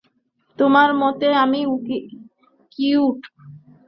[0.59, 1.59] তোমার মতে আমি
[2.71, 3.19] কিউট।